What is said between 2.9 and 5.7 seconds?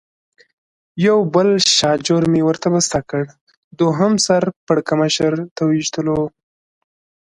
کړ، دوهم سر پړکمشر د